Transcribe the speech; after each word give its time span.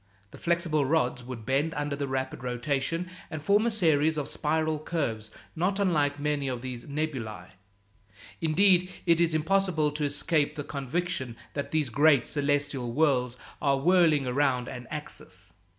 The 0.31 0.39
flexible 0.39 0.83
rods 0.83 1.23
would 1.23 1.45
bend 1.45 1.75
under 1.75 1.95
the 1.95 2.07
rapid 2.07 2.41
rotation, 2.41 3.07
and 3.29 3.39
form 3.39 3.67
a 3.67 3.69
series 3.69 4.17
of 4.17 4.27
spiral 4.27 4.79
curves 4.79 5.29
not 5.55 5.79
unlike 5.79 6.19
many 6.19 6.47
of 6.47 6.63
these 6.63 6.85
nebulæ. 6.85 7.51
Indeed, 8.41 8.89
it 9.05 9.21
is 9.21 9.35
impossible 9.35 9.91
to 9.91 10.03
escape 10.03 10.55
the 10.55 10.63
conviction 10.63 11.35
that 11.53 11.69
these 11.69 11.89
great 11.91 12.25
celestial 12.25 12.91
whorls 12.91 13.37
are 13.61 13.77
whirling 13.77 14.25
around 14.25 14.67
an 14.67 14.87
axis. 14.89 15.53